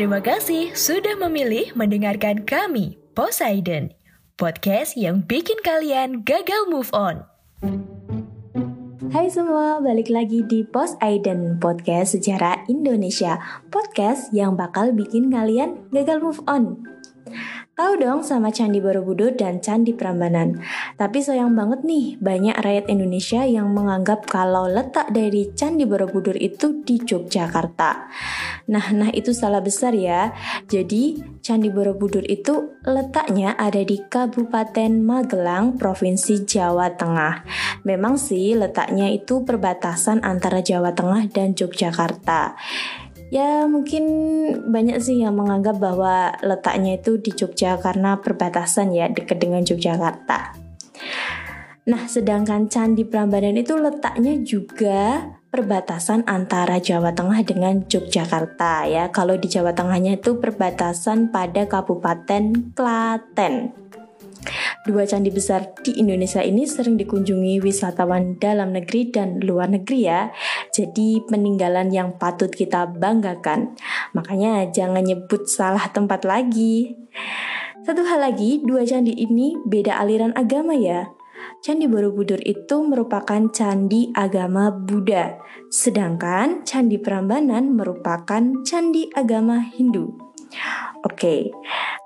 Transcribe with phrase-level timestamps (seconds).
[0.00, 3.92] Terima kasih sudah memilih mendengarkan kami, Poseidon.
[4.40, 7.28] Podcast yang bikin kalian gagal move on.
[9.12, 15.84] Hai semua, balik lagi di Post Aiden Podcast Sejarah Indonesia Podcast yang bakal bikin kalian
[15.92, 16.80] gagal move on
[17.80, 20.60] Tahu dong sama Candi Borobudur dan Candi Prambanan.
[21.00, 26.84] Tapi sayang banget nih, banyak rakyat Indonesia yang menganggap kalau letak dari Candi Borobudur itu
[26.84, 28.12] di Yogyakarta.
[28.68, 30.36] Nah, nah itu salah besar ya.
[30.68, 37.48] Jadi, Candi Borobudur itu letaknya ada di Kabupaten Magelang, Provinsi Jawa Tengah.
[37.88, 42.60] Memang sih letaknya itu perbatasan antara Jawa Tengah dan Yogyakarta.
[43.30, 44.04] Ya mungkin
[44.74, 50.58] banyak sih yang menganggap bahwa letaknya itu di Jogja karena perbatasan ya dekat dengan Yogyakarta.
[51.86, 59.14] Nah sedangkan Candi Prambanan itu letaknya juga perbatasan antara Jawa Tengah dengan Yogyakarta ya.
[59.14, 63.54] Kalau di Jawa Tengahnya itu perbatasan pada Kabupaten Klaten.
[64.88, 70.32] Dua candi besar di Indonesia ini sering dikunjungi wisatawan dalam negeri dan luar negeri ya.
[70.72, 73.76] Jadi peninggalan yang patut kita banggakan.
[74.16, 76.96] Makanya jangan nyebut salah tempat lagi.
[77.84, 81.12] Satu hal lagi, dua candi ini beda aliran agama ya.
[81.60, 85.36] Candi Borobudur itu merupakan candi agama Buddha,
[85.68, 90.16] sedangkan Candi Prambanan merupakan candi agama Hindu.
[91.04, 91.52] Oke,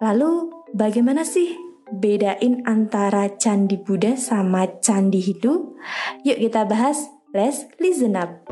[0.00, 1.56] lalu bagaimana sih
[1.92, 5.76] bedain antara candi Buddha sama candi Hindu?
[6.24, 7.12] Yuk kita bahas.
[7.32, 8.44] Let's listen up.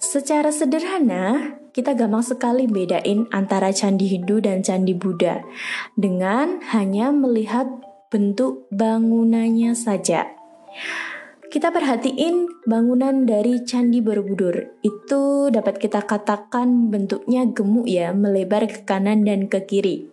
[0.00, 5.44] Secara sederhana, kita gampang sekali bedain antara candi Hindu dan candi Buddha
[5.96, 7.68] dengan hanya melihat
[8.08, 10.32] bentuk bangunannya saja.
[11.48, 14.68] Kita perhatiin bangunan dari Candi Borobudur.
[14.84, 20.12] Itu dapat kita katakan bentuknya gemuk ya, melebar ke kanan dan ke kiri.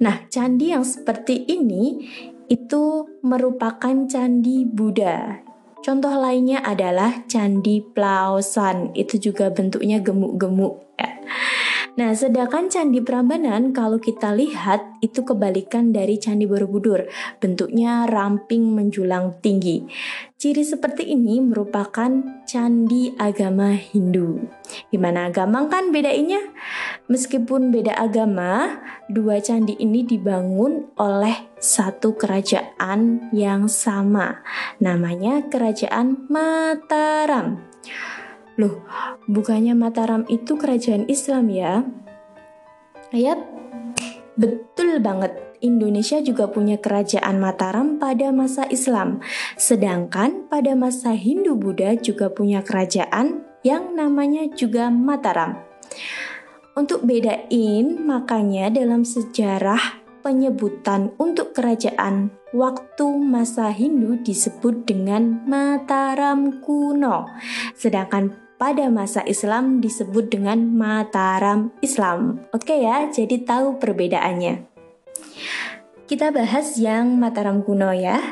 [0.00, 2.08] Nah, candi yang seperti ini
[2.48, 5.40] itu merupakan candi Buddha.
[5.82, 8.94] Contoh lainnya adalah candi Plaosan.
[8.94, 11.11] Itu juga bentuknya gemuk-gemuk ya.
[11.92, 17.04] Nah, sedangkan Candi Prambanan kalau kita lihat itu kebalikan dari Candi Borobudur,
[17.36, 19.84] bentuknya ramping menjulang tinggi.
[20.40, 22.10] Ciri seperti ini merupakan
[22.48, 24.42] candi agama Hindu.
[24.90, 26.42] Gimana gampang kan bedainnya?
[27.06, 34.42] Meskipun beda agama, dua candi ini dibangun oleh satu kerajaan yang sama.
[34.82, 37.62] Namanya Kerajaan Mataram.
[38.62, 38.78] Loh,
[39.26, 41.82] bukannya Mataram itu kerajaan Islam ya?
[43.10, 43.42] Yap,
[44.38, 45.34] betul banget.
[45.58, 49.18] Indonesia juga punya kerajaan Mataram pada masa Islam.
[49.58, 55.58] Sedangkan pada masa Hindu-Buddha juga punya kerajaan yang namanya juga Mataram.
[56.78, 67.26] Untuk bedain, makanya dalam sejarah penyebutan untuk kerajaan waktu masa Hindu disebut dengan Mataram kuno.
[67.74, 72.46] Sedangkan pada masa Islam disebut dengan Mataram Islam.
[72.54, 74.70] Oke ya, jadi tahu perbedaannya.
[76.06, 78.22] Kita bahas yang Mataram kuno ya.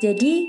[0.00, 0.48] Jadi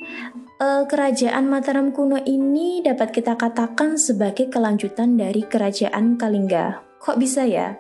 [0.64, 6.88] eh, kerajaan Mataram kuno ini dapat kita katakan sebagai kelanjutan dari kerajaan Kalingga.
[7.04, 7.76] Kok bisa ya?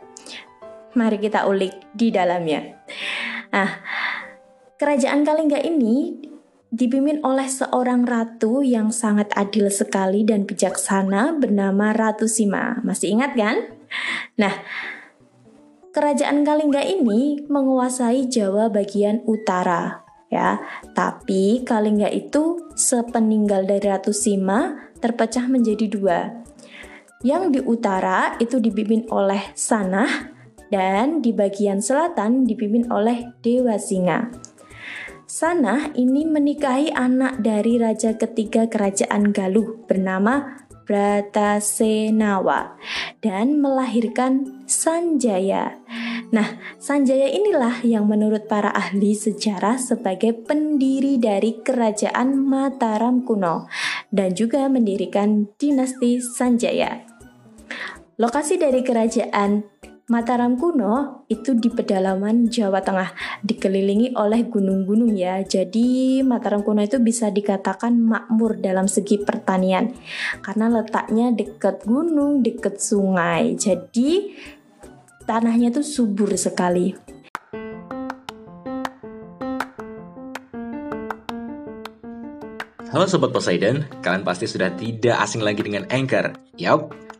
[0.99, 2.75] Mari kita ulik di dalamnya.
[3.55, 3.71] Nah,
[4.75, 6.27] kerajaan Kalingga ini
[6.77, 12.77] dipimpin oleh seorang ratu yang sangat adil sekali dan bijaksana bernama Ratu Sima.
[12.85, 13.65] Masih ingat kan?
[14.37, 14.53] Nah,
[15.89, 20.61] kerajaan Kalingga ini menguasai Jawa bagian utara, ya.
[20.93, 26.45] Tapi Kalingga itu sepeninggal dari Ratu Sima terpecah menjadi dua.
[27.25, 30.29] Yang di utara itu dipimpin oleh Sanah
[30.69, 34.29] dan di bagian selatan dipimpin oleh Dewa Singa.
[35.27, 42.79] Sanah ini menikahi anak dari raja ketiga kerajaan Galuh bernama Bratasenawa
[43.19, 45.83] dan melahirkan Sanjaya.
[46.31, 53.67] Nah, Sanjaya inilah yang menurut para ahli sejarah sebagai pendiri dari kerajaan Mataram kuno
[54.07, 57.03] dan juga mendirikan dinasti Sanjaya.
[58.15, 59.76] Lokasi dari kerajaan
[60.07, 63.11] Mataram kuno itu di pedalaman Jawa Tengah,
[63.43, 65.43] dikelilingi oleh gunung-gunung ya.
[65.43, 69.91] Jadi Mataram kuno itu bisa dikatakan makmur dalam segi pertanian
[70.39, 73.59] karena letaknya dekat gunung, dekat sungai.
[73.59, 74.31] Jadi
[75.27, 76.95] tanahnya itu subur sekali.
[82.95, 86.31] Halo Sobat Poseidon, kalian pasti sudah tidak asing lagi dengan Anchor.
[86.55, 86.95] Yap,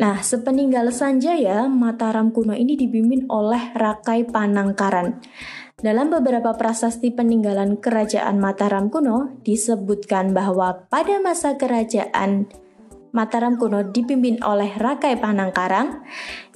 [0.00, 5.20] Nah, sepeninggal Sanjaya, Mataram kuno ini dibimbing oleh Rakai Panangkaran.
[5.76, 12.48] Dalam beberapa prasasti peninggalan kerajaan Mataram kuno disebutkan bahwa pada masa kerajaan
[13.12, 16.00] Mataram kuno dipimpin oleh Rakai Panangkarang,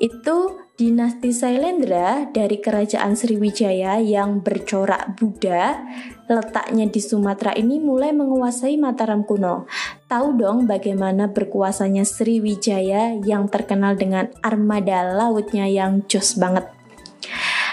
[0.00, 5.86] itu Dinasti Sailendra dari Kerajaan Sriwijaya yang bercorak Buddha
[6.26, 9.70] letaknya di Sumatera ini mulai menguasai Mataram kuno.
[10.14, 16.70] Tahu dong bagaimana berkuasanya Sriwijaya yang terkenal dengan armada lautnya yang jos banget.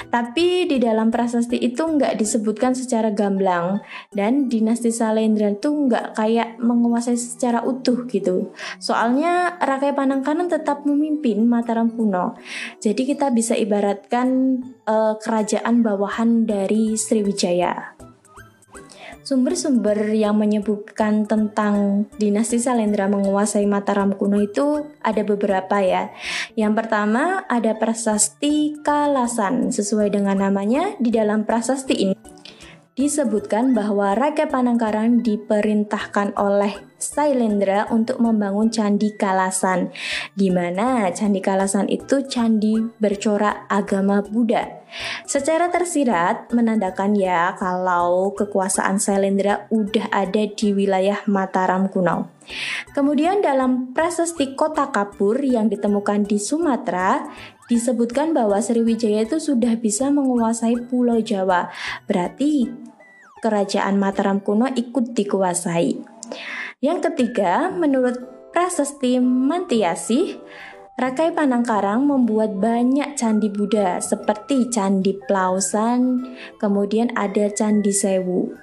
[0.10, 6.58] Tapi di dalam prasasti itu nggak disebutkan secara gamblang dan dinasti Salendra itu nggak kayak
[6.58, 8.50] menguasai secara utuh gitu.
[8.82, 12.34] Soalnya Rakai Panangkanan tetap memimpin Mataram kuno.
[12.82, 14.58] Jadi kita bisa ibaratkan
[14.90, 18.01] uh, kerajaan bawahan dari Sriwijaya.
[19.32, 26.12] Sumber-sumber yang menyebutkan tentang dinasti Salendra menguasai Mataram kuno itu ada beberapa ya.
[26.60, 29.72] Yang pertama ada prasasti Kalasan.
[29.72, 32.20] Sesuai dengan namanya, di dalam prasasti ini
[33.00, 39.90] disebutkan bahwa Raja Panangkaran diperintahkan oleh Sailendra untuk membangun Candi Kalasan,
[40.38, 44.82] di mana Candi Kalasan itu candi bercorak agama Buddha.
[45.24, 52.30] Secara tersirat menandakan ya kalau kekuasaan Sailendra udah ada di wilayah Mataram kuno.
[52.92, 57.24] Kemudian dalam prasasti Kota Kapur yang ditemukan di Sumatera
[57.72, 61.72] disebutkan bahwa Sriwijaya itu sudah bisa menguasai Pulau Jawa.
[62.04, 62.68] Berarti
[63.40, 66.04] kerajaan Mataram kuno ikut dikuasai.
[66.82, 68.18] Yang ketiga, menurut
[68.50, 70.34] Prasasti Mantiasi,
[70.98, 76.26] Rakai Panangkarang membuat banyak candi Buddha seperti Candi Plausan,
[76.58, 78.58] kemudian ada Candi Sewu.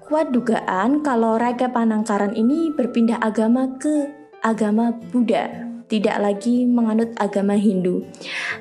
[0.00, 4.08] Kuat dugaan kalau Rakai Panangkaran ini berpindah agama ke
[4.40, 8.06] agama Buddha tidak lagi menganut agama Hindu.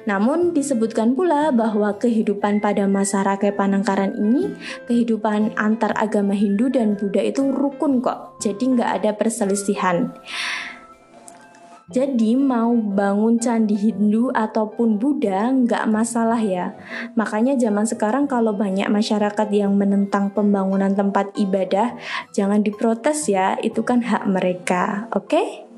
[0.09, 4.49] Namun disebutkan pula bahwa kehidupan pada masa Rakai Panangkaran ini,
[4.89, 10.09] kehidupan antar agama Hindu dan Buddha itu rukun kok, jadi nggak ada perselisihan.
[11.89, 16.77] Jadi mau bangun candi Hindu ataupun Buddha nggak masalah ya.
[17.17, 21.97] Makanya zaman sekarang kalau banyak masyarakat yang menentang pembangunan tempat ibadah,
[22.29, 25.33] jangan diprotes ya, itu kan hak mereka, oke?
[25.33, 25.68] Okay?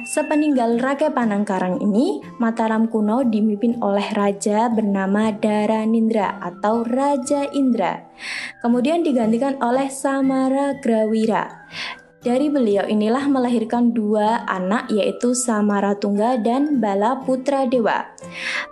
[0.00, 8.08] Sepeninggal Raja Panangkarang ini, Mataram kuno dimimpin oleh raja bernama Daranindra atau Raja Indra.
[8.64, 11.68] Kemudian digantikan oleh Samara Grawira.
[12.20, 18.12] Dari beliau inilah melahirkan dua anak yaitu Samaratungga dan Bala Putra Dewa.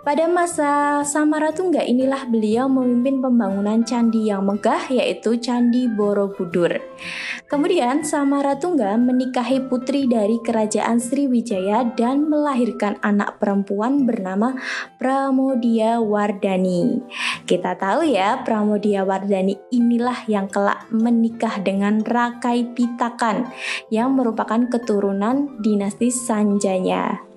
[0.05, 6.77] Pada masa Samaratungga inilah beliau memimpin pembangunan candi yang megah yaitu Candi Borobudur.
[7.49, 14.61] Kemudian Samaratungga menikahi putri dari kerajaan Sriwijaya dan melahirkan anak perempuan bernama
[15.01, 17.01] Pramodia Wardani.
[17.49, 23.38] Kita tahu ya Pramodia Wardani inilah yang kelak menikah dengan Rakai Pitakan
[23.93, 27.29] yang merupakan keturunan dinasti Sanjaya.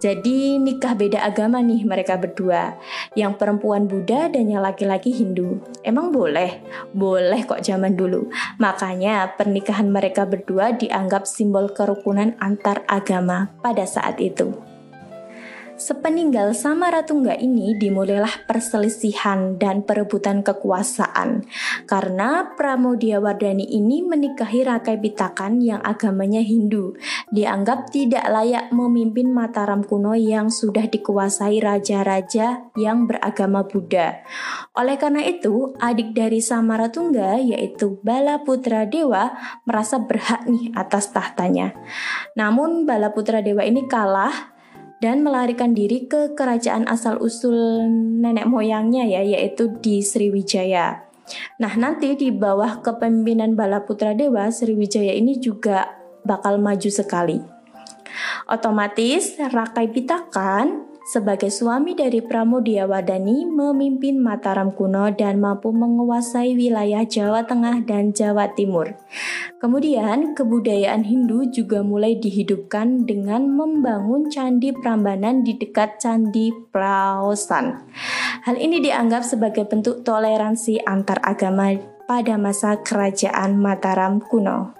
[0.00, 2.80] Jadi nikah beda agama nih mereka berdua
[3.12, 6.64] Yang perempuan Buddha dan yang laki-laki Hindu Emang boleh?
[6.96, 14.16] Boleh kok zaman dulu Makanya pernikahan mereka berdua dianggap simbol kerukunan antar agama pada saat
[14.16, 14.69] itu
[15.80, 21.48] Sepeninggal Samaratungga ini dimulailah perselisihan dan perebutan kekuasaan
[21.88, 22.52] karena
[23.16, 27.00] Wardani ini menikahi Rakai Pitakan yang agamanya Hindu,
[27.32, 34.20] dianggap tidak layak memimpin Mataram kuno yang sudah dikuasai raja-raja yang beragama Buddha.
[34.76, 39.32] Oleh karena itu, adik dari Samaratungga yaitu Bala Putra Dewa
[39.64, 41.72] merasa berhak nih atas tahtanya.
[42.36, 44.49] Namun Bala Putra Dewa ini kalah
[45.00, 47.88] dan melarikan diri ke kerajaan asal-usul
[48.20, 51.08] nenek moyangnya ya yaitu di Sriwijaya.
[51.56, 55.88] Nah, nanti di bawah kepemimpinan Balaputra Dewa, Sriwijaya ini juga
[56.26, 57.40] bakal maju sekali.
[58.50, 67.06] Otomatis Rakai Pitakan sebagai suami dari Pramudia Wadani memimpin Mataram kuno dan mampu menguasai wilayah
[67.06, 68.98] Jawa Tengah dan Jawa Timur.
[69.60, 77.84] Kemudian kebudayaan Hindu juga mulai dihidupkan dengan membangun candi Prambanan di dekat candi Praosan.
[78.48, 81.76] Hal ini dianggap sebagai bentuk toleransi antar agama
[82.08, 84.79] pada masa kerajaan Mataram kuno.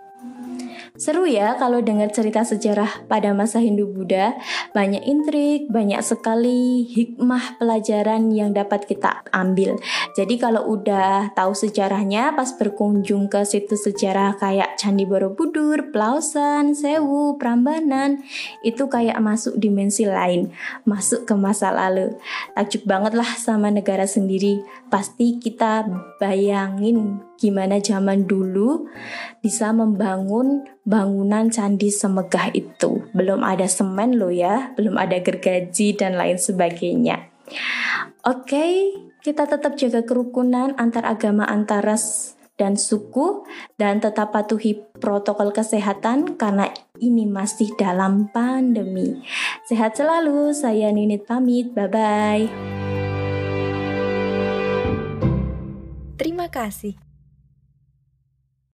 [1.01, 4.37] Seru ya kalau dengar cerita sejarah pada masa Hindu-Buddha,
[4.77, 9.81] banyak intrik, banyak sekali hikmah pelajaran yang dapat kita ambil.
[10.13, 17.41] Jadi kalau udah tahu sejarahnya pas berkunjung ke situs sejarah kayak Candi Borobudur, Plausan, Sewu,
[17.41, 18.21] Prambanan,
[18.61, 20.53] itu kayak masuk dimensi lain,
[20.85, 22.13] masuk ke masa lalu.
[22.53, 24.61] Takjub banget lah sama negara sendiri.
[24.93, 25.89] Pasti kita
[26.21, 28.85] bayangin gimana zaman dulu
[29.41, 33.09] bisa membangun bangunan candi semegah itu.
[33.17, 37.33] Belum ada semen loh ya, belum ada gergaji dan lain sebagainya.
[38.29, 38.93] Oke,
[39.25, 43.49] kita tetap jaga kerukunan antar agama antar ras dan suku
[43.81, 46.69] dan tetap patuhi protokol kesehatan karena
[47.01, 49.25] ini masih dalam pandemi.
[49.65, 51.73] Sehat selalu, saya Ninit pamit.
[51.73, 52.45] Bye bye.
[56.21, 57.10] Terima kasih.